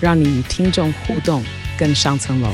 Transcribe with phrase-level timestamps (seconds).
[0.00, 1.42] 让你与听众互动
[1.78, 2.48] 更上层楼。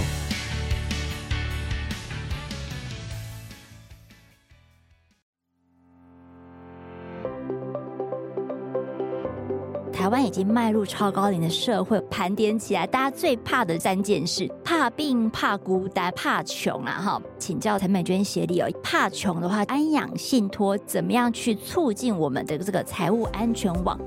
[9.93, 17.01] 台湾已经迈入超高龄的社会，盘点起来，大家最怕的三件事：怕病、怕孤单、怕穷啊！
[17.01, 18.69] 哈，请教陈美娟协理哦。
[18.83, 23.99] 怕穷的话，安养信托怎么样去促进我们的这个财务安全网？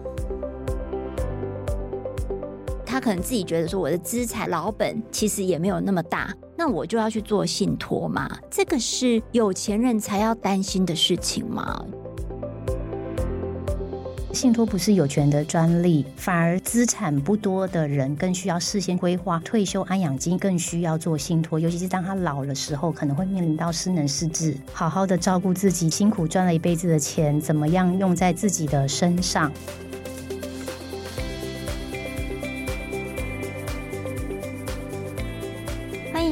[2.98, 8.28] 他可能自己觉得说，我的资产老本其实也没有那么大，那我就要去做信托嘛？
[8.50, 11.86] 这个是有钱人才要担心的事情吗？
[14.34, 21.60] 信托不是有权的专利，反而资产不多的人更需要事先规划退休安养金，更需要做信托。
[21.60, 29.52] 尤其是当他老的时候，可能会面临到失能失智，好好的照顾自己，辛苦赚了一辈子的钱，怎么样用在自己的身上？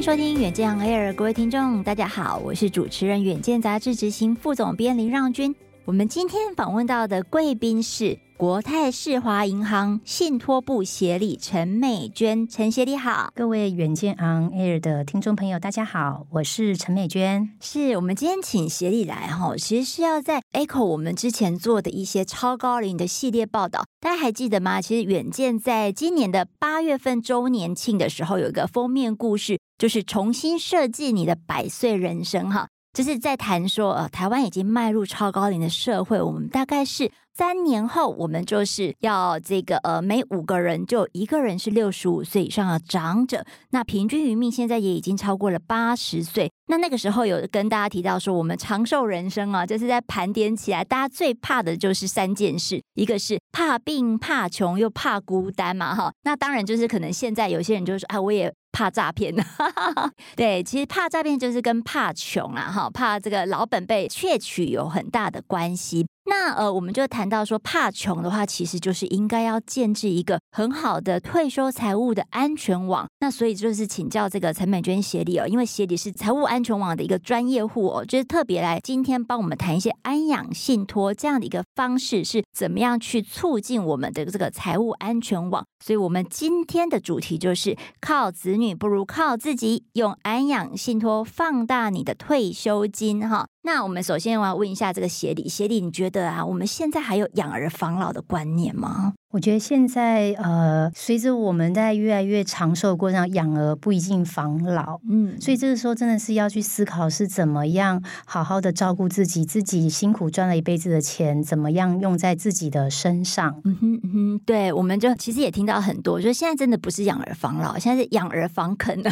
[0.05, 5.55] 收听远见 On Air，各位听众，大家好，我是主持人远见杂志执行副总编林让君。
[5.83, 17.49] 我们今天访问到的贵宾是国泰世华银行信托部协理陈美娟，陈协理好，各位远见 On Air 的听众朋友，大家好，我是陈美娟。
[17.59, 24.79] 是我们今天请协理来哈，其实是要在 echo 我们之前做的一些超高龄的系列报道，大家还记得吗？
[24.79, 32.67] 其实远见在今年的八月份周年庆的时候，有一个封面故事，就是重新设计你的百岁人生哈。
[32.93, 46.49] 就是在谈说，呃，台湾已经迈入超高龄的社会，我们大概是三年后，我们就是要这个，呃，每五个人就一个人是六十五岁以上的长者，那平均余命现在也已经超过了八十岁。
[46.67, 56.13] 那那个时候有跟大家提到说，我们长寿人生啊，就是在盘点起来，大家最怕的就是三件事，一个是怕病、怕穷又怕孤单嘛，哈。
[56.23, 58.53] 那当然就是可能现在有些人就说，啊，我也。
[58.75, 59.43] 怕诈骗呢？
[60.35, 66.05] 对，其实怕诈骗就是跟怕穷啊，哈，怕这个老本被窃取有很大的关系。
[66.27, 73.07] 那呃，我们就谈到说，怕穷的话，其实就是应该要建置一个很好的退休财务的安全网。
[73.19, 85.65] 那所以就是请教这个陈美娟协理哦，因为协理是财务安全网的一个专业户哦，就是特别来今天帮我们谈一些安养信托这样的一个方式是怎么样去促进我们的这个财务安全网。
[85.83, 93.47] 所以我们今天的主题就是靠子女不如靠自己，用安养信托放大你的退休金哈。
[93.63, 99.13] 那我们首先我要问一下这个协理，协理你觉得啊，我们现在还有养儿防老的观念吗？
[99.35, 113.59] 我觉得现在呃，随着我们在越来越长寿的过程，养儿不一定防老，嗯，所以这个时候真的是要去思考是怎么样好好的照顾自己，自己辛苦赚了一辈子的钱，怎么样用在自己的身上？
[113.65, 119.11] 嗯哼嗯哼，对，我们就其实也听到很多，就是现在真的不是养儿防老，现在是养儿防啃 的，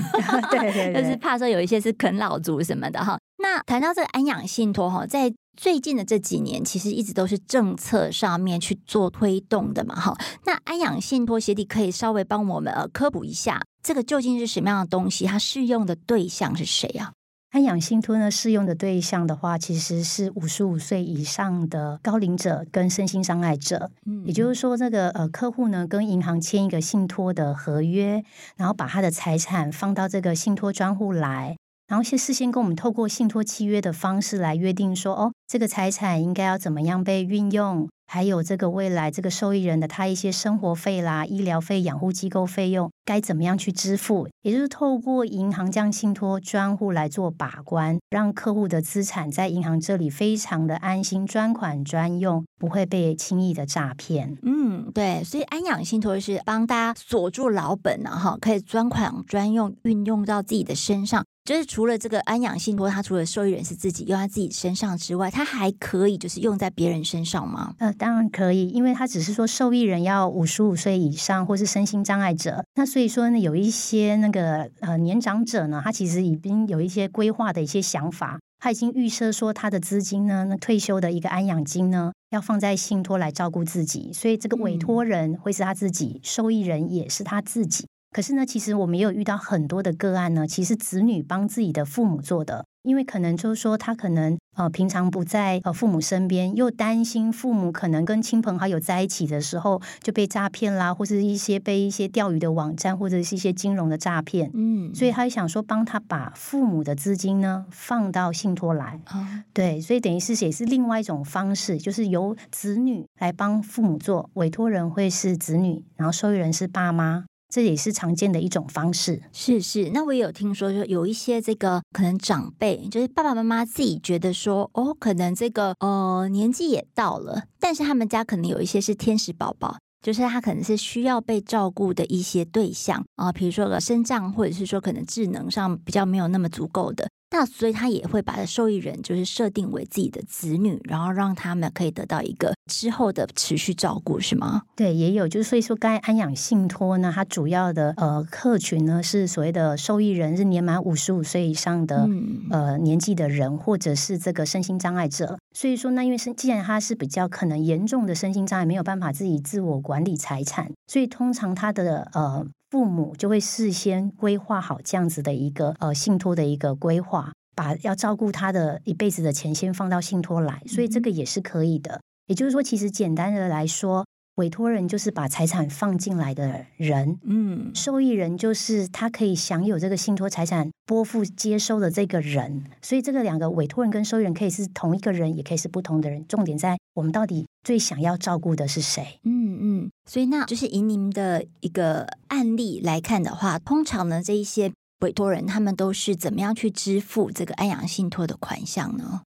[0.49, 3.19] 对，对 对，就是怕说有一些是啃老族什么的哈。
[3.43, 10.17] 那谈到这个安养信托哈，在最近的这几年，其实一直都是政策上面去做推动的嘛哈。
[10.45, 15.25] 那安养信托协理可以稍微帮我们呃科普一下，这个究竟是什么样的东西？
[15.25, 17.11] 它适用的对象是谁啊？
[17.51, 23.91] 安养信托呢，适用的对象的话，其实是五十五岁以上的高龄者跟身心障碍者。
[24.05, 28.23] 嗯，也就是说，这个呃客户呢，跟银行签一个信托的合约，
[28.55, 31.57] 然后把他的财产放到这个信托专户来。
[31.87, 54.37] 然后先事先跟我们透过信托契约的方式来约定说，哦，这个财产应该要怎么样被运用，还有这个未来这个受益人的他一些生活费啦、医疗费、养护机构费用该怎么样去支付，也就是透过银行将信托专户来做把关，让客户的资产在银行这里非常的安心，专款专用，不会被轻易的诈骗。
[54.41, 61.25] 嗯，对，所以安养信托是帮大家锁住老本啊，哈，可以专款专用，运用到自己的身上。
[61.45, 67.75] 就是除了这个安养信托，它除了受益人是自己用在自己身上之外，它还可以就是用在别人身上吗？
[67.79, 87.85] 呃，当然可以，因为它只是说受益人要五十五岁以上或是身心障碍者，那所以说呢，有一些那个呃年长者呢，他其实已经有一些规划的一些想法，他已经预设说他的资金呢，那退休的一个安养金呢，要放在信托来照顾自己，所以这个委托人会是他自己，嗯、受益人也是他自己。
[88.13, 117.25] 可是呢，其实我们也有遇到很多的个案呢，其实子女帮自己的父母做的，因为可能就是说他可能呃平常不在呃父母身边，又担心父母可能跟亲朋好友在一起的时候就被诈骗啦，或者一些被一些钓鱼的网站或者是一些金融的诈骗，嗯，所以他想说帮他把父母的资金呢放到信托来，啊，对，所以等于是也是另外一种方式，就是由子女来帮父母做，委托人会是子女，然后受益人是爸妈。
[117.53, 119.91] 这也是常见的一种方式，是是。
[119.91, 137.07] 那我也有听说，说有一些这个可能长辈，就是爸爸妈妈自己觉得说，哦，可能这个呃年纪也到了，但是他们家可能有一些是天使宝宝，就是他可能是需要被照顾的一些对象啊，比如说个身障，或者是说可能智能上比较没有那么足够的。
[137.33, 144.61] 那所以他也会把受益人就是设定为自己的子女，然后让他们可以得到一个之后的持续照顾，是吗？
[144.75, 155.39] 对，也有，就是所以说，该安养信托呢，它主要的呃客群呢是所谓的受益人是年满五十五岁以上的、嗯、呃年纪的人，或者是这个身心障碍者。
[155.55, 162.45] 所以说，那因为是既然他是比较可能严重的身心障碍，没有办法自己自我管理财产，所以通常他的呃。
[162.73, 172.01] 父母就会事先规划好这样子的一个呃信托的一个规划，把要照顾他的一辈子的钱先放到信托来，所以这个也是可以的。
[172.25, 174.03] 也就是说，其实简单的来说。
[174.35, 186.25] 委托人就是把财产放进来的人，嗯，受益人就是他可以享有这个信托财产拨付接收的这个人，所以这个两个委托人跟受益人可以是同一个人，也可以是不同的人。
[186.27, 189.19] 重点在我们到底最想要照顾的是谁？
[189.23, 194.71] 嗯嗯，所以那就是以您的一个案例来看的话，通常呢，这一些
[195.01, 199.21] 委托人他们都是怎么样去支付这个安养信托的款项呢？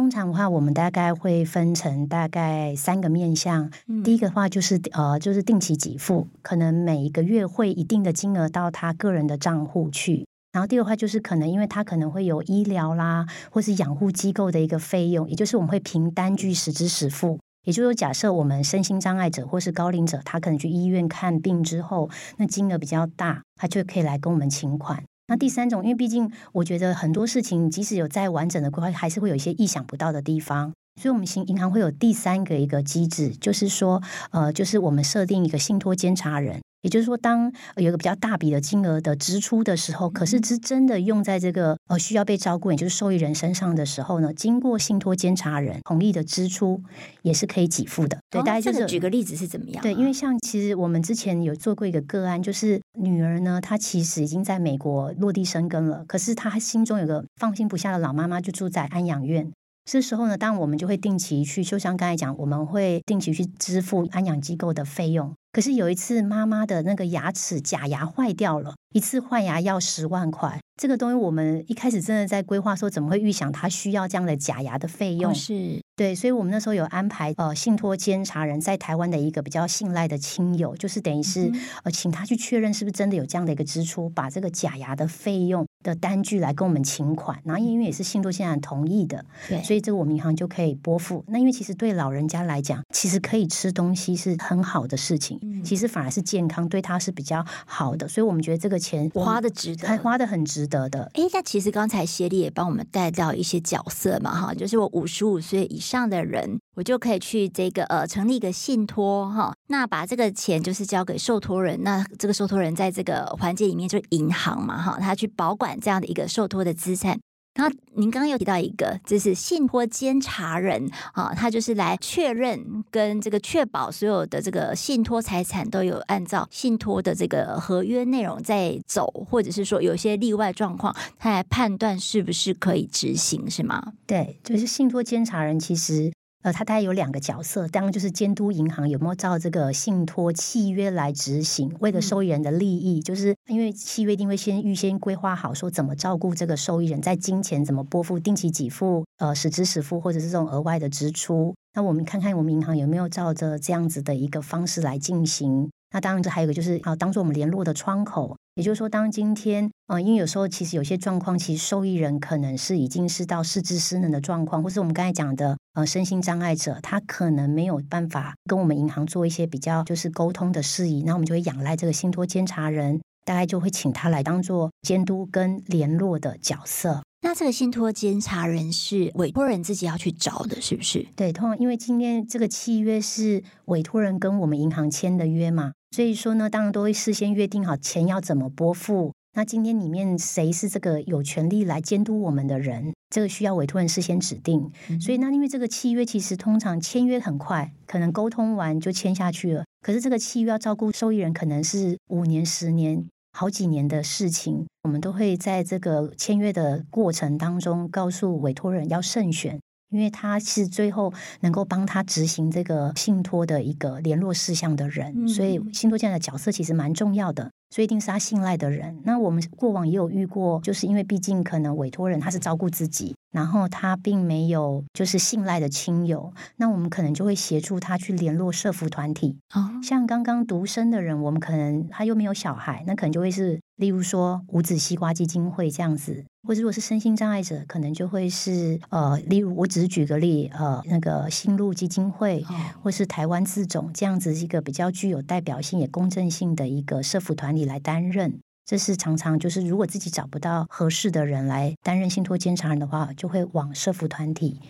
[0.00, 3.70] 通常的话，我们大概会分成大概三个面向。
[3.86, 10.26] 嗯、第一个的话就是呃，就是定期给付，可能每一个月会一定的金额到他个人的账户去。
[10.52, 17.38] 然后第二个话就是可能因为他可能会有医疗啦，或是养护机构的一个费用，也就是我们会凭单据实支实付。
[17.66, 22.08] 也就是说，假设我们身心障碍者或是高龄者，他可能去医院看病之后，
[22.38, 25.04] 那金额比较大，他就可以来跟我们请款。
[25.30, 36.60] 那第三种，因为毕竟我觉得很多事情，即使有再完整的规划，还是会有一些意想不到的地方，所以我们行银行会有第三个一个机制，就是说，呃，就是我们设定一个信托监察人。
[36.82, 46.82] 也就是说，当有一个比较大笔的金额的支出的时候，可是是真的用在这个呃需要被照顾，也就是受益人身上的时候呢，经过信托监察人同意的支出，
[47.22, 48.18] 也是可以给付的。
[48.30, 49.82] 对，大家就是举个例子是怎么样？
[49.82, 59.50] 对，因为像其实我们之前有做过一个个案，就是女儿呢，她其实已经在美国落地生根了，可是她心中有个放心不下的老妈妈，就住在安养院。
[59.90, 65.34] 这时候呢，当我们就会定期去，就像刚才讲，我们会定期去支付安养机构的费用。
[65.52, 70.60] 可是有一次，妈妈的那个牙齿假牙坏掉了，一次换牙要十万块。
[70.76, 75.30] 这个东西我们一开始真的在规划说，怎么会预想他需要这样的假牙的费用？
[75.30, 87.38] 哦、是对，所以我们那时候有安排呃信托监察人在台湾的一个比较信赖的亲友，就是等于是、嗯、呃请他去确认是不是真的有这样的一个支出，把这个假牙的费用的单据来跟我们请款。
[87.44, 91.22] 然后因为也是信托监察人同意的，对，所以这个我们银行就可以拨付。
[91.28, 95.38] 那因为其实对老人家来讲，其实可以吃东西是很好的事情。
[95.64, 101.10] 其实反而是健康，对他是比较好的，所以我们觉得这个钱花的值得，还花的很值得的。
[101.14, 117.18] 哎，那其实刚才协力也帮我们带到一些角色嘛，哈，就是我五十五岁以上的人，我就可以去这个呃成立一个信托哈，那把这个钱就是交给受托人，那这个受托人在这个环节里面就是银行嘛，哈，他去保管这样的一个受托的资产。
[117.60, 133.92] 那您刚刚又提到一个，就是信托监察人啊，他就是来确认跟这个确保所有的这个信托财产都有按照信托的这个合约内容在走，或者是说有些例外状况，他来判断是不是可以执行，是吗？
[134.06, 136.10] 对，就是信托监察人其实。
[136.42, 151.54] 呃，他大概有两个角色，当然就是监督银行有没有照这个信托契约来执行，为了受益人的利益，就是因为契约一定会先预先规划好，说怎么照顾这个受益人，在金钱怎么拨付、定期给付、呃，实支实付，或者是这种额外的支出。
[151.74, 155.70] 那我们看看我们银行有没有照着这样子的一个方式来进行。
[155.92, 158.36] 那当然，这还有一个就是啊，当做我们联络的窗口。
[158.54, 177.02] 也就是说，当今天啊、呃，因为有时候其实有些状况，其实受益人可能是已经是到失智失能的状况，或是我们刚才讲的呃身心障碍者，他可能没有办法跟我们银行做一些比较就是沟通的事宜，那我们就会仰赖这个信托监察人，大概就会请他来当做监督跟联络的角色。
[177.22, 181.06] 那那这个信托监察人是委托人自己要去找的，是不是？
[181.14, 189.12] 对，通常因为今天这个契约是委托人跟我们银行签的约嘛，所以说呢，当然都会事先约定好钱要怎么拨付。
[189.32, 192.92] 那今天里面谁是这个有权利来监督我们的人？
[193.10, 194.70] 这个需要委托人事先指定。
[194.88, 199.64] 嗯、所以那因为这个契约其实通常签约很快，可能沟通完就签下去了。
[199.82, 204.66] 可是这个契约要照顾受益人，可能是五年、十年、好几年的事情。
[204.82, 209.60] 我们都会在这个签约的过程当中告诉委托人要慎选。
[209.90, 219.00] 因为他是最后能够帮他执行这个信托的一个联络事项的人，嗯、所以信托这样的角色其实蛮重要的，所以一定是他信赖的人。
[219.04, 229.36] 那我们过往也有遇过，就是因为毕竟可能委托人他是照顾自己，然后他并没有就是信赖的亲友，那我们可能就会协助他去联络社福团体。
[229.54, 236.24] 哦、像刚刚独生的人，我们可能他又没有小孩，那可能就会是例如说五子西瓜基金会这样子。
[236.46, 242.44] 或者如果是身心障碍者，可能就会是呃，例如我只是举个例，呃，那个新路基金会，
[242.82, 248.38] 或是台湾自种这样子一个比较具有代表性也公正性的一个社服团体来担任。
[248.64, 254.60] 这是常常就是如果自己找不到合适的人来担任信托监察人的话，就会往社服团体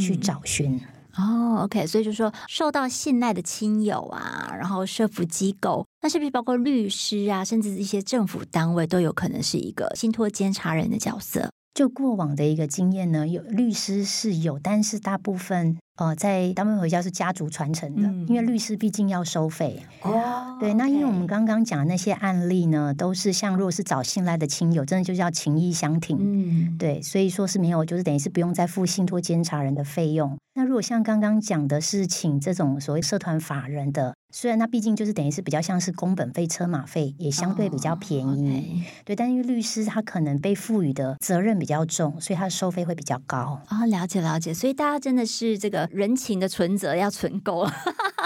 [0.00, 0.76] 去找寻。
[0.76, 0.80] 嗯
[1.18, 11.50] 哦，OK，所以就说受到信赖的亲友啊，然后社福机构，那是不是包括律师啊，甚至一些政府单位都有可能是一个信托监察人的角色？
[11.74, 19.82] 就过往的一个经验呢，有律师是有，但是大部分呃，在大部分回家是家族传承的，嗯、因为律师毕竟要收费。
[20.02, 26.16] 哦，对，那因为我们刚刚讲的那些案例呢，都是像如果是找信赖的亲友，真的就叫情义相挺。
[26.20, 30.38] 嗯，对，所以说是没有，就是等于是不用再付信托监察人的费用。
[30.54, 39.16] 那如果像刚刚讲的是请这种所谓社团法人的，虽然它毕竟就是等于是比较像是工本费、车马费，也相对比较便宜，哦 okay、对。
[39.16, 43.60] 但因为律师他可能被赋予的责任比较重，所以他的收费会比较高。
[43.68, 44.52] 啊、哦，了解了解。
[44.52, 47.66] 所以大家真的是这个人情的存折要存够，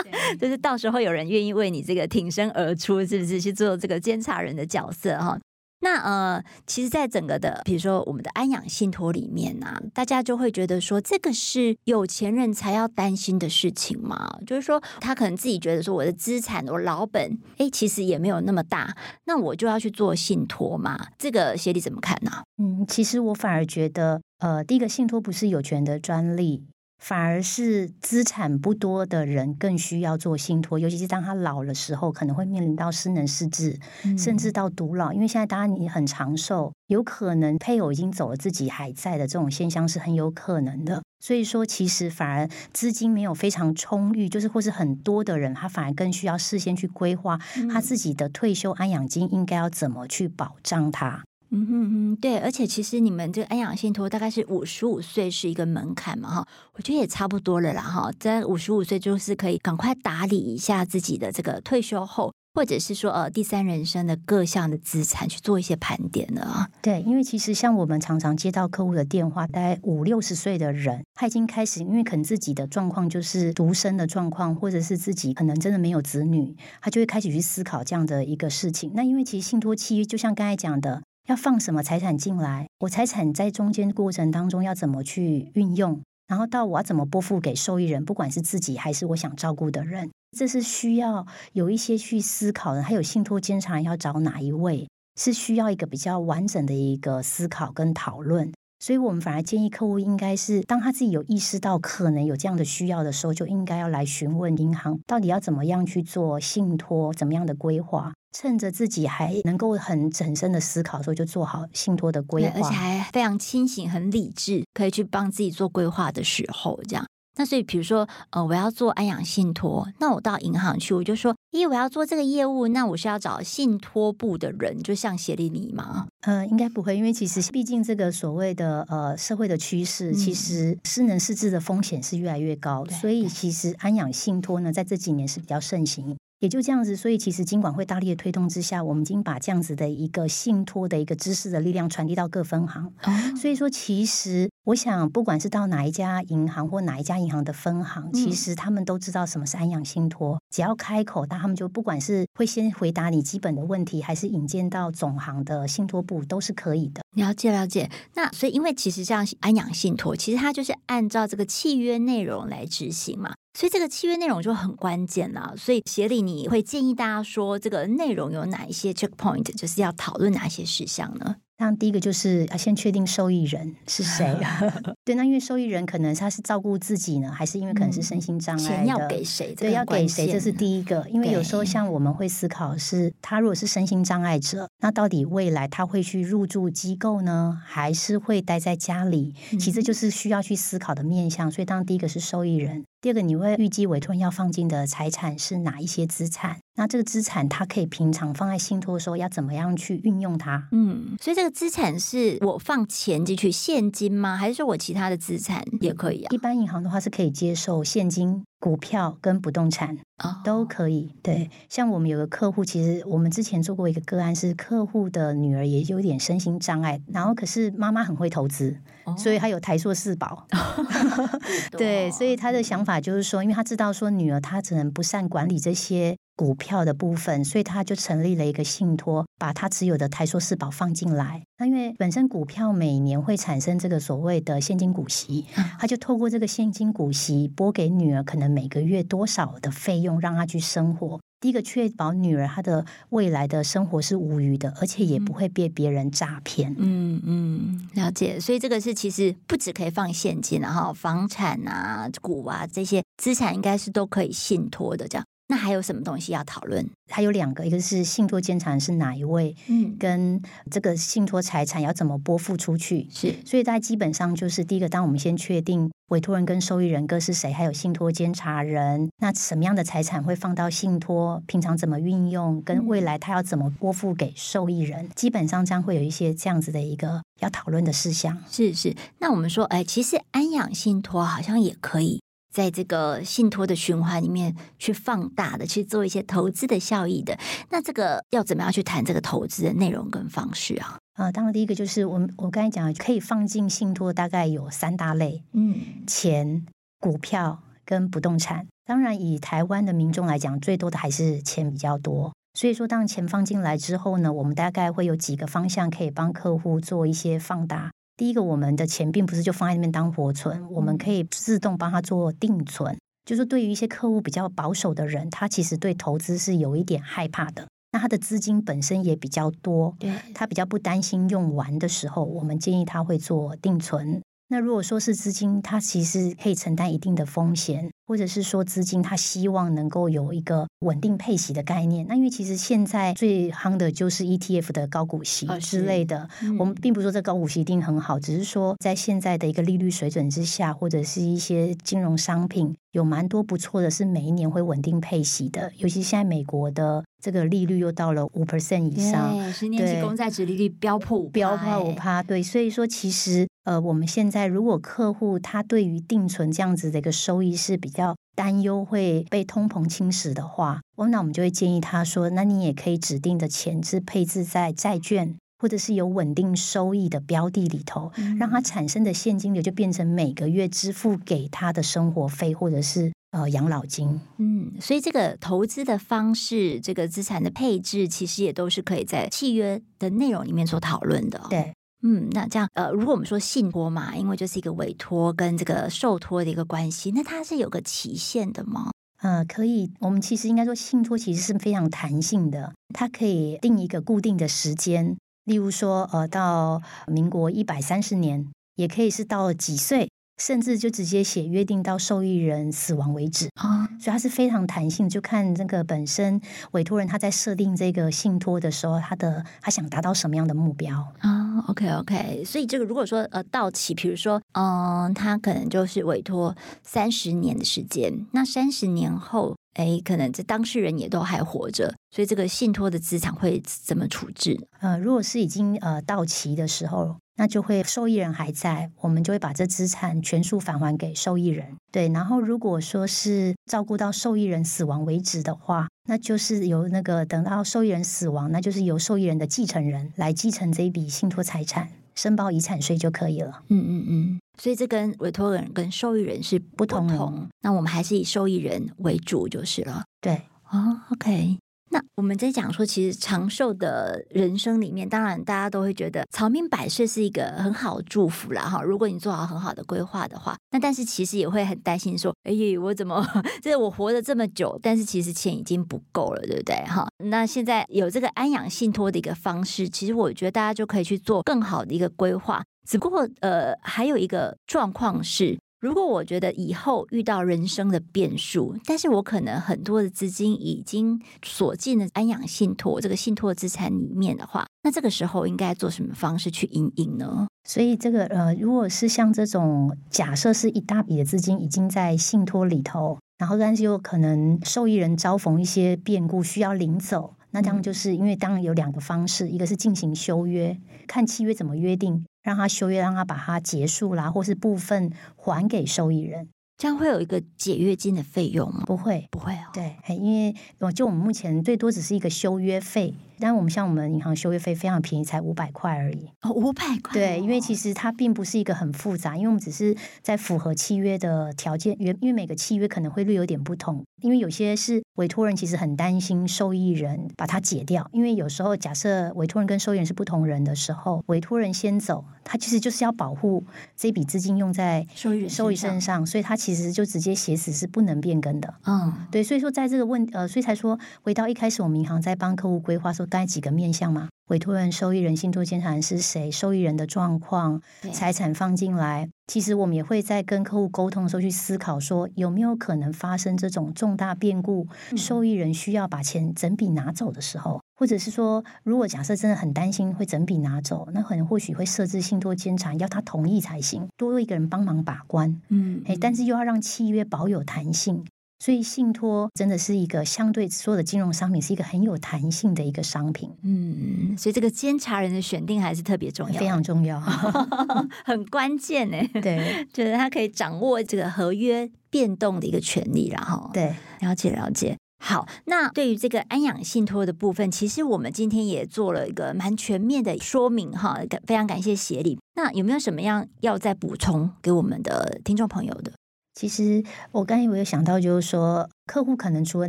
[0.03, 5.39] 对就是到时候有人愿意为你这个挺身而出，是不是去做这个监察人的角色哈？
[5.83, 14.39] 那呃，其实，在整个的，比如说我们的安养信托里面呢、啊，大家就会觉得说，这个是有钱人才要担心的事情嘛。
[14.47, 20.97] 就是说，他可能自己觉得说，我的资产，我老本，哎，其实也没有那么大，那我就要去做信托嘛。
[21.19, 22.31] 这个协理怎么看呢？
[22.59, 26.63] 嗯，其实我反而觉得，呃，第一个信托不是有权的专利。
[27.03, 35.13] 反而是资产不多的人更需要做信托，尤其是当他老的时候，可能会面临到失能失智，嗯、甚至到独老。
[35.13, 41.03] 因为现在大家你很长寿，有可能配偶已经走了，自己还在的这种现象是很有可能的。
[41.19, 47.37] 所以说，其实反而资金没有非常充裕，就是或是很多的人，他反而更需要事先去规划
[47.69, 51.25] 他自己的退休安养金应该要怎么去保障他。
[51.55, 66.69] 嗯哼哼，对，而且其实你们这个安养信托大概是五十五岁是一个门槛嘛，哈，我觉得也差不多了啦，哈，在五十五岁就是可以赶快打理一下自己的这个退休后，或者是说呃第三人生的各项的资产去做一些盘点了。
[66.81, 78.93] 对，因为其实像我们常常接到客户的电话，大概五六十岁的人，他已经开始，因为可能自己的状况就是独生的状况，或者是自己可能真的没有子女，他就会开始去思考这样的一个事情。
[78.95, 81.03] 那因为其实信托契约就像刚才讲的。
[81.29, 82.67] 要放什么财产进来？
[82.81, 86.03] 我财产在中间过程当中要怎么去运用？
[86.27, 92.83] 然后到我要怎么拨付给受益人，不管是自己还是我想照顾的人，这是需要有一些去思考的。
[92.83, 98.53] 还有信托监察人要找哪一位，是需要一个比较完整的一个思考跟讨论。
[98.83, 108.13] 所以我们反而建议客户应该是，当他自己有意识到可能有这样的需要的时候，就应该要来询问银行，到底要怎么样去做信托，怎么样的规划。
[108.37, 117.07] 趁着自己还能够很整身的思考的时候，就做好信托的规划，而且还非常清醒、很理智，可以去帮自己做规划的时候，这样。
[117.37, 126.07] 那所以，比如说，呃，我要做安养信托，那我到银行去，我就说，咦，我要做这个业务，那我是要找信托部的人，就像协理你吗？
[126.21, 136.17] 呃，应该不会，因为其实毕竟这个所谓的呃社会的趋势，嗯、其实失能失智的风险是越来越高，的所以其实安养信托呢，在这几年是比较盛行。
[136.43, 142.93] 也就这样子，所以其实金管会大力的推动之下，我们已经把这样子的一个信托的一个知识的力量传递到各分行。
[143.05, 150.37] 哦、所以说，其实我想，不管是到哪一家银行或哪一家银行的分行，嗯、其实他们都知道什么是安养信托。
[150.51, 157.03] 只要开口，那他们就不管是会先回答你基本的问题，还是引荐到总行的信托部，都是可以的。
[157.15, 157.89] 了解了解。
[158.15, 163.33] 那所以，因为其实像安养信托，其实它就是按照这个契约内容来执行嘛。
[163.55, 171.37] 所以这个契约内容就很关键了，所以协理你会建议大家说，这个内容有哪一些 check point，就是要讨论哪些事项呢？
[171.59, 174.37] 那第一个就是要先确定受益人是谁。
[175.05, 178.69] 对，那因为受益人可能他是照顾自己呢，还是因为可能是身心障碍的？
[178.69, 179.55] 钱要给谁？
[179.55, 180.27] 对，要给谁？
[180.27, 181.07] 这是第一个。
[181.09, 189.33] 因为有时候像我们会思考是，他如果是身心障碍者，那到底未来他会去入住机构呢，还是会待在家里？
[189.61, 191.49] 其实就是需要去思考的面向。
[191.49, 192.85] 所以，当第一个是受益人。
[193.03, 196.61] 第二个，你会预计委托人要放进的财产是哪一些资产？
[196.77, 200.69] 那这个资产，它可以平常放在信托的时候，要怎么样去运用它？
[200.71, 204.37] 嗯，所以这个资产是我放钱进去现金吗？
[204.37, 206.29] 还是说我其他的资产也可以啊？
[206.31, 209.99] 一般银行的话是可以接受现金、股票跟不动产
[210.45, 211.13] 都可以。
[211.21, 218.77] 对，像我们有个客户，其实我们之前做过一个个案，是客户的女儿也有点身心障碍，然后可是妈妈很会投资，
[219.19, 220.47] 所以她有台硕四宝。
[221.77, 223.01] 对，所以她的想法。
[223.01, 231.43] 就是说，因为他知道说女儿她只能不善管理这些股票的部分，所以他就成立了一个信托，把他持有的台塑四宝放进来。
[231.59, 235.47] 那因为本身股票每年会产生这个所谓的现金股息，
[235.79, 241.21] 他就透过这个现金股息拨给女儿，可能每个月多少的费用让她去生活。
[241.41, 246.75] 第一个确保女儿她的未来的生活是无虞的，而且也不会被别人诈骗。
[246.79, 248.39] 嗯嗯，了解。
[248.39, 255.25] 所以这个是其实不止可以放现金，然后房产啊、股啊这些资产应该是都可以信托的这样。
[255.53, 256.89] 那还有什么东西要讨论？
[257.11, 260.41] 还有两个，一个是信托监察人是哪一位，嗯，跟
[260.71, 263.35] 这个信托财产要怎么拨付出去，是。
[263.45, 278.39] 所以大家基本上就是第一个，当我们先确定委托人跟受益人各是谁，还有信托监察人，那什么样的财产会放到信托，平常怎么运用，跟未来他要怎么拨付给受益人，基本上将会有一些这样子的一个要讨论的事项。
[278.51, 278.97] 是是。
[279.19, 282.22] 那我们说，哎，其实安养信托好像也可以。
[282.53, 287.37] 在这个信托的循环里面去放大的，去做一些投资的效益的，
[287.71, 290.99] 那这个要怎么样去谈这个投资的内容跟方式啊？
[291.15, 296.67] 啊、呃，当然第一个就是我我刚才讲可以放进信托，大概有三大类，嗯，钱、
[297.01, 298.67] 股票跟不动产。
[298.85, 302.33] 当然以台湾的民众来讲，最多的还是钱比较多。
[302.55, 307.91] 所以说，当钱放进来之后呢，我们大概会有几个方向可以帮客户做一些放大。
[308.17, 312.97] 第一个，我们的钱并不是就放在那边当活存，我们可以自动帮他做定存。
[313.25, 317.67] 就是对于一些客户比较保守的人，他其实对投资是有一点害怕的。
[317.93, 324.23] 那他的资金本身也比较多，对，他比较不担心用完的时候，我们建议他会做定存。
[324.53, 332.07] 那如果说是资金，它其实可以承担一定的风险，或者是说资金它希望能够有一个稳定配息的概念。
[332.07, 336.29] 那因为其实现在最夯的就是 ETF 的高股息之类的。
[336.43, 345.73] 嗯、我们并不是说这高股息一定很好，只是说在现在的一个利率水准之下，或者是一些金融商品有蛮多不错的，是每一年会稳定配息的。
[345.77, 352.23] 尤其现在美国的这个利率又到了五 percent 以上，对，十年期公债殖利率飙破五，飙破五趴。
[352.23, 353.47] 对，所以说其实。
[353.65, 374.21] 呃，我们现在如果客户他对于定存这样子的一个收益是比较担忧会被通膨侵蚀的话，那我们就会建议他说，那你也可以指定的钱是配置在债券或者是有稳定收益的标的里头，嗯、让它产生的现金流就变成每个月支付给他的生活费或者是呃养老金。
[374.39, 381.41] 嗯，所以这个投资的方式，这个资产的配置，其实也都是可以在契约的内容里面所讨论的。
[381.49, 381.73] 对。
[382.05, 388.91] 嗯，那这样呃，如果我们说信托嘛，因为就是一个委托跟这个受托的一个关系，那它是有个期限的吗？
[389.21, 400.09] 呃，可以，我们其实应该说信托其实是非常弹性的，它可以定一个固定的时间，例如说呃，到民国一百三十年，也可以是到几岁。
[400.39, 406.41] 甚至就直接写约定到受益人死亡为止啊，所以它是非常弹性，就看这个本身
[406.73, 424.69] 委托人他在设定这个信托的时候，他的他想达到什么样的目标啊？OK OK，所以这个如果说呃到期，比如说嗯，他可能就是委托三十年的时间，那三十年后，哎，可能这当事人也都还活着，所以这个信托的资产会怎么处置？
[424.81, 427.17] 呃，如果是已经呃到期的时候。
[427.35, 431.77] 那就会受益人还在，我们就会把这资产全数返还给受益人。
[431.91, 443.63] 对，然后如果说是照顾到受益人死亡为止的话，那就是由那个等到受益人死亡，那就是由受益人的继承人来继承这一笔信托财产，申报遗产税就可以了。
[443.69, 444.41] 嗯嗯嗯。
[444.59, 447.07] 所以这跟委托人跟受益人是不同。
[447.07, 447.49] 不同。
[447.63, 450.05] 那我们还是以受益人为主就是了。
[450.21, 450.43] 对。
[450.71, 451.59] 哦，OK。
[451.93, 458.63] 那我们在讲说，其实长寿的人生里面，当然大家都会觉得长命百岁是一个很好的祝福啦。
[458.63, 458.83] 哈。
[458.83, 463.23] 如果你做好很好的规划的话，那但是其实也会很担心说，哎，我怎么
[463.61, 466.77] 这我活了这么久，但是其实钱已经不够了，对不对？
[466.87, 472.65] 哈，那现在有这个安养信托的一个方式，其实我觉得大家就可以去做更好的一个规划。
[472.89, 475.59] 只不过呃，还有一个状况是。
[475.83, 487.49] 如果我觉得以后遇到人生的变数，但是我可能很多的资金已经锁进了安养信托这个信托资产里面的话，那这个时候应该做什么方式去因应呢？
[487.69, 502.25] 所以这个呃，如果是像这种假设是一大笔的资金已经在信托里头，然后但是又可能受益人遭逢一些变故需要领走，那这样就是因为当然有两个方式，一个是进行修约，看契约怎么约定。
[502.43, 508.83] 让他修约，让他把它结束啦，或是部分还给受益人，这样会有一个解约金的费用吗？
[508.87, 509.71] 不会，不会哦。
[509.73, 513.15] 对，因为我就我们目前最多只是一个修约费。
[513.43, 516.31] 但我们像我们银行修业费非常便宜，才五百块而已。
[516.43, 517.13] 哦，五百块。
[517.13, 521.97] 对，因为其实它并不是一个很复杂，因为我们只是在符合契约的条件。
[522.01, 533.65] 因因为每个契约可能会略有点不同，因为有些是委托人其实很担心受益人把它解掉，因为有时候假设委托人跟受益人是不同人的时候，委托人先走，他其实就是要保护
[533.97, 538.73] 这笔资金用在受益受益身上，所以他其实就直接写死是不能变更的。
[538.87, 543.27] 嗯，对，所以说在这个问呃，所以才说回到一开始我们银行在帮客户规划说。
[543.33, 546.51] 刚才几个面向嘛，委托人、受益人、信托监察人是谁？
[546.51, 547.81] 受益人的状况、
[548.13, 565.59] 财产放进来，其实我们也会在跟客户沟通的时候去思考，说有没有可能发生这种重大变故，受益人需要把钱整笔拿走的时候，或者是说，如果假设真的很担心会整笔拿走，那可能或许会设置信托监察，要他同意才行，多一个人帮忙把关。
[565.71, 568.23] 嗯，哎，但是又要让契约保有弹性。
[568.63, 573.51] 所以信托真的是一个相对所有的金融商品是一个很有弹性的一个商品。
[573.65, 577.21] 嗯，所以这个监察人的选定还是特别重要，非常重要
[578.25, 579.19] 很关键呢。
[579.43, 584.97] 对， 就是他可以掌握这个合约变动的一个权利，然后对，了解了解。
[585.19, 592.39] 好，那对于这个安养信托的部分，其实我们今天也做了一个蛮全面的说明哈，非常感谢协理。
[592.55, 596.13] 那有没有什么样要再补充给我们的听众朋友的？
[596.55, 599.89] 其实我刚才有想到，就是说客户可能除了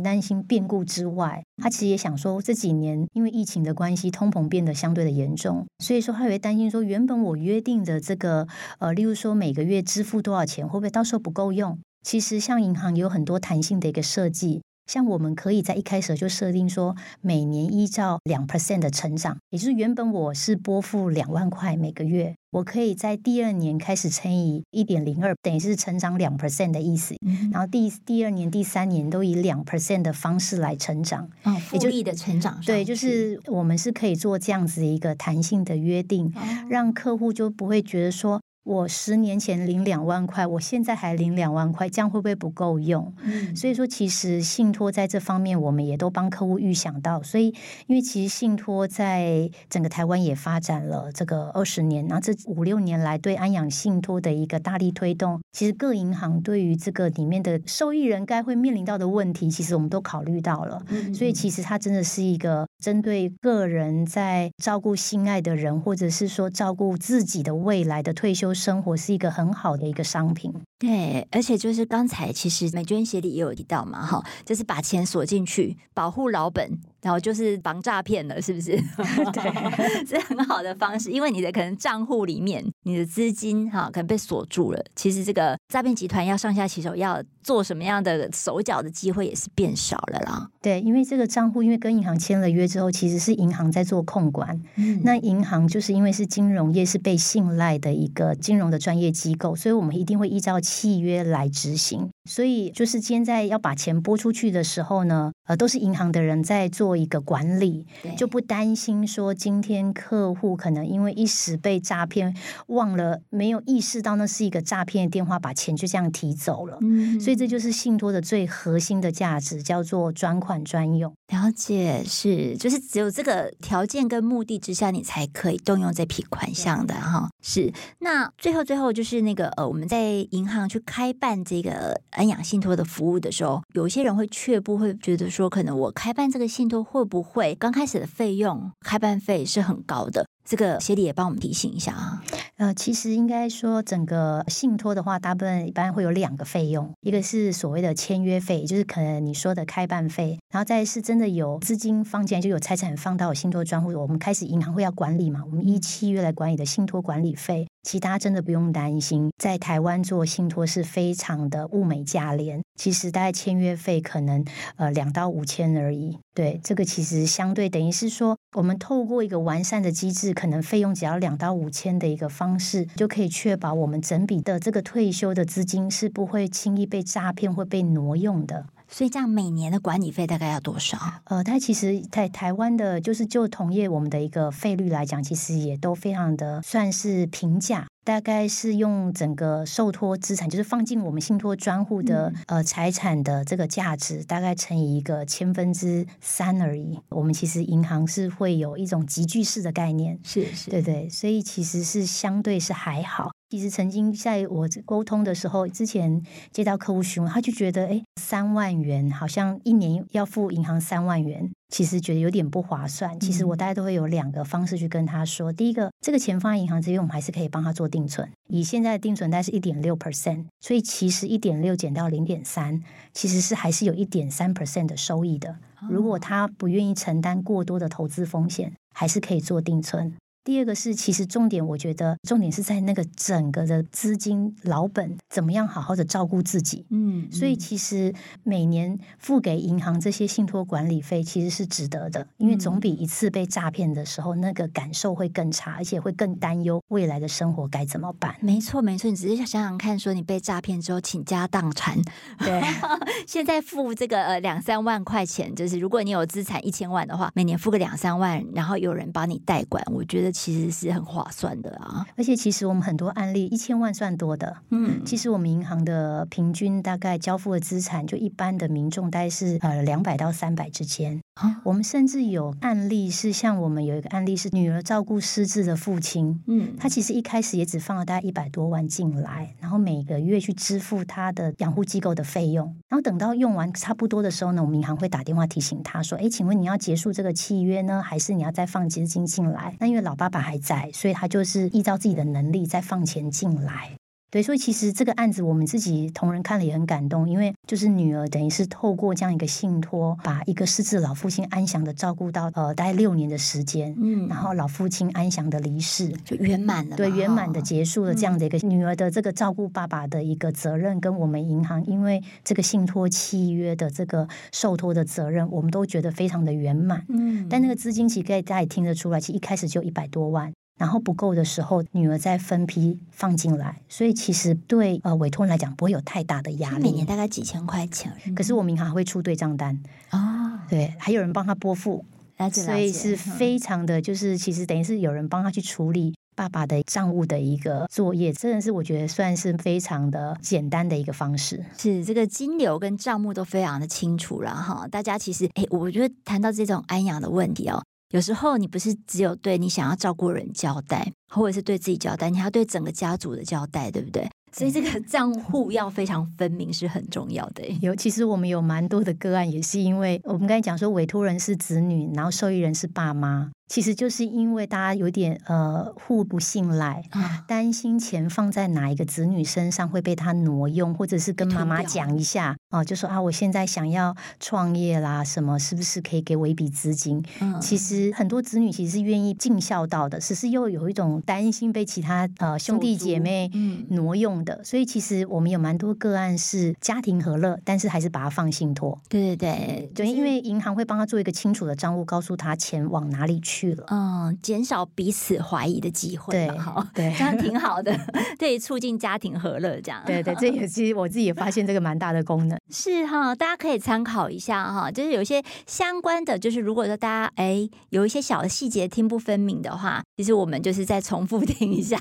[0.00, 8.48] 担心变故之外，他其实也想说这几年因为疫情的关系，通膨变得相对的严重，所以说他也会担心说，原本我约定的这个
[8.78, 11.78] 呃，例如说每个月支付多少钱，会不会到时候不够用？
[12.02, 14.62] 其实像银行有很多弹性的一个设计。
[14.86, 27.14] 像我们可以在一开始就设定说，每年依照两 percent 的成长，也就是原本我是拨付两万块每个月，我可以在第二年开始乘以一点零二，等于是成长两 percent 的意思。
[27.26, 32.60] 嗯、然后第第二年、第三年都以两 percent 的方式来成长，哦，复利的成长。
[32.64, 38.40] 对，就是我们是可以做这样子一个弹性的约定，哦、让客户就不会觉得说。
[38.64, 43.12] 我十年前领两万块，我现在还领两万块，这样会不会不够用？
[43.22, 47.22] 嗯，所以说其实信托在这方面，我们也都帮客户预想到。
[47.22, 47.54] 所以，
[47.86, 60.82] 因为其实信托在整个台湾也发展了这个二十年，然后这五六年来对安养信托的一个大力推动，其实各银行对于这个里面的受益人该会面临到的问题，其实我们都考虑到了。
[60.88, 68.53] 嗯，所以其实它真的是一个针对个人在照顾心爱的人，或者是说照顾自己的未来的退休。
[68.54, 76.78] 生活是一个很好的一个商品，对，而且就是刚才其实美娟协理也有提到嘛，哈，就是把钱锁进去，保护老本。
[77.04, 78.72] 然后就是防诈骗了，是不是？
[79.30, 79.44] 对，
[80.08, 84.82] 是很好的方式，因为你的可能账户里面你的资金哈可能被锁住了。
[84.96, 90.48] 其实这个诈骗集团要上下其手，要做什么样的手脚的机会也是变少了啦。
[90.62, 94.58] 对，因为这个账户因为跟银行签了约之后，其实是银行在做控管。
[94.76, 102.08] 嗯，那银行就是因为是金融业是被信赖的一个金融的专业机构，所以我们一定会依照契约来执行。
[102.24, 112.34] 所以就是现在要把钱拨出去的时候呢，呃，都是银行的人在做一个管理，就不担心说今天客户可能因为一时被诈骗，
[112.68, 116.78] 忘了没有意识到那是一个诈骗的电话，把钱就这样提走了。
[116.80, 121.12] 嗯，所以这就是信托的最核心的价值，叫做专款专用。
[121.28, 127.28] 了解，是就是只有这个条件跟目的之下，你才可以动用这笔款项的哈。
[127.42, 132.00] 是，那最后最后就是那个呃，我们在银行去开办这个。
[132.14, 140.26] 安养信托的服务的时候，有些人会却步，会觉得说，可能我开办这个信托会不会刚开始的费用开办费是很高的？
[140.44, 142.22] 这个协理也帮我们提醒一下啊。
[142.56, 157.66] 呃，其实应该说，整个信托的话，大部分一般会有两个费用，一个是所谓的签约费，就是可能你说的开办费，然后再是真的有资金放进来，就有财产放到信托专户，我们开始银行会要管理嘛，我们依契约来管理的信托管理费。
[157.84, 162.60] 其他真的不用担心，在台湾做信托是非常的物美价廉。
[162.76, 164.44] 其实大概签约费可能
[164.74, 166.18] 呃两到五千而已。
[166.34, 178.66] 对，这个其实相对等于是说，我们透过一个完善的机制，可能费用只要两到五千的一个方式，就可以确保我们整笔的这个退休的资金是不会轻易被诈骗或被挪用的。
[178.94, 180.96] 所以这样每年的管理费大概要多少？
[181.24, 187.88] 呃，它其实在台湾的，就是就同业我们的一个费率来讲，其实也都非常的算是平价。
[188.04, 197.00] 大概是用整个受托资产，就是放进我们信托专户的、嗯、呃财产的这个价值，大概乘以一个千分之三而已。
[197.08, 203.30] 我们其实银行是会有一种集聚式的概念，是是，对对，所以其实是相对是还好。
[203.50, 213.18] 其实曾经在我沟通的时候，之前接到客户询问，他就觉得，哎，三万元好像一年要付银行三万元，其实觉得有点不划算。
[213.18, 222.80] 其实我大概都会有两个方式去跟他说：第一个，这个钱放在银行这边，我们还是可以帮他做定存，以现在的定存大概是一点六 percent，所以其实一点六减到零点三，
[223.12, 225.56] 其实是还是有一点三 percent 的收益的。
[225.90, 230.14] 如果他不愿意承担过多的投资风险，还是可以做定存。
[230.44, 236.84] 第二个是，其实重点，我觉得重点是在那个整个的资金老本怎么样好好的照顾自己。
[236.90, 248.36] 嗯，所以其实每年付给银行这些信托管理费，其实是值得的，因为总比一次被诈骗的时候那个感受会更差，而且会更担忧未来的生活该怎么办。
[248.40, 251.96] 没错，没错，你只是想想看，说你被诈骗之后倾家荡产，
[252.40, 252.60] 对，
[253.26, 260.33] 现在付这个呃两三万块钱，就是如果你有资产一千万的话，每年付个两三万，然后有人帮你代管，我觉得。
[260.34, 271.20] 其实是很划算的啊，而且其实我们很多案例一千万算多的，嗯，其实我们银行的平均大概交付的资产，就一般的民众大概是呃两百到三百之间。
[271.34, 289.76] 啊，我们甚至有案例是像我们有一个案例是女儿照顾失智的父亲，嗯，他其实一开始也只放了大概一百多万进来，然后每个月去支付他的养护机构的费用，然后等到用完差不多的时候呢，我们银行会打电话提醒他说，哎，请问你要结束这个契约呢，还是你要再放资金进来？
[289.78, 290.24] 那因为老爸。
[290.24, 293.90] 爸爸还在，所以他就是依照自己的能力再放钱进来。
[294.34, 320.52] 对，所以其实这个案子我们自己同仁看了也很感动，因为就是女儿等于是透过这样一个信托，把一个失智老父亲安详的照顾到呃大概六年的时间，嗯，然后老父亲安详的离世，就圆满了，对，圆满的结束了这样的一个女儿的这个照顾爸爸的一个责任，跟我们银行因为这个信托契约的这个受托的责任，我们都觉得非常的圆满，嗯，但那个资金其实大家也听得出来，其实一开始就一百多万。
[320.76, 326.82] 然后不够的时候，女儿再分批放进来，所以其实对呃委托人来讲不会有太大的压力。
[326.82, 332.04] 每年大概几千块钱，可是我们银行还会出对账单啊，哦、对，还有人帮他拨付，
[332.52, 341.64] 所以是非常的，就是其实等于是有人帮他去处理爸爸的账务的一个作业，真的是我觉得算是非常的简单的一个方式。
[341.78, 347.80] 是这个金流跟账目都非常的清楚了哈，大家其实哎，我觉得谈到这种安养的问题哦。
[348.10, 354.30] 有时候你不是只有对你想要照顾人交代，或者是对自己交代，你还要对整个家族的交代，对不对？
[354.56, 357.66] 所以这个账户要非常分明是很重要的。
[357.80, 363.50] 有，其实我们有蛮多的个案，也是因为我们刚才讲说，委托人是子女，然后受益人是爸妈。
[363.66, 367.02] 其实就是因为大家有点呃互不信赖，
[367.48, 377.24] 担心钱放在哪一个子女身上会被他挪用，或者是跟妈妈讲一下啊，就说啊，我现在想要创业啦，什么是不是可以给我一笔资金？
[377.40, 383.50] 嗯，其实很多子女其实是愿意尽孝道的，只是又有一种担心被其他呃兄弟姐妹
[383.88, 389.00] 挪用的，所以其实我们有蛮多个案是家庭和乐，但是还是把它放信托。
[389.08, 393.54] 对对对，对，因为银行会帮他做一个清楚的账务，告诉他钱往哪里去。
[393.54, 397.96] 去了，嗯，减少彼此怀疑的机会，对，好，对，这样挺好的，
[398.36, 411.96] 对，促进家庭和乐，这样，对对，这也 其实我自己也发现这个蛮大的功能，是哈，大家可以参考一下哈，就是有一些相关的，就是如果说大家哎有一些小的细节听不分明的话，其实我们就是再重复 听一下，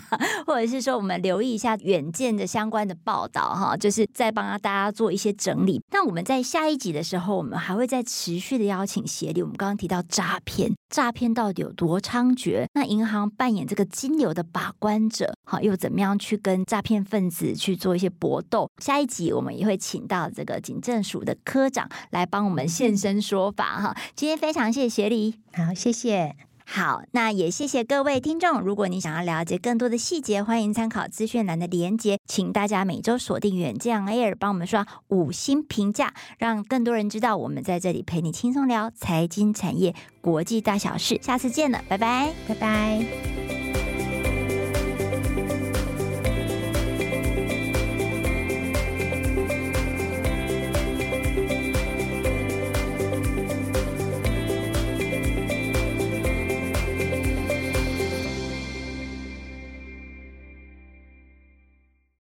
[0.48, 5.82] 或者是说我们留意一下远见的相关的报道哈，就是再帮大家做一些整理。
[5.92, 11.54] 那我们在下一集的时候，我们还会再持续的邀请协理，我们刚刚提到诈骗，诈骗到。
[11.54, 12.66] 底有多猖獗？
[12.74, 18.68] 那银行扮演这个金流的把关者，好，又怎么样去跟诈骗分子去做一些搏斗？
[18.82, 23.96] 下一集我们也会请到这个警政署的科长来帮我们现身说法哈。
[24.16, 26.53] 今天非常谢谢协理，好，谢谢。
[26.66, 28.62] 好，那也谢谢各位听众。
[28.62, 32.18] 如果你想要了解更多的细节，欢迎参考资讯栏的连接。
[32.26, 41.20] 请大家每周锁定远见 Air，帮我们刷五星评价，让更多人知道我们在这里陪你轻松聊财经产业国际大小事。
[41.22, 43.63] 下次见了，拜拜，拜拜。